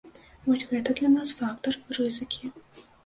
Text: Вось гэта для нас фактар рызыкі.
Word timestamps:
Вось 0.45 0.63
гэта 0.71 0.95
для 0.99 1.11
нас 1.17 1.33
фактар 1.41 1.77
рызыкі. 1.99 2.51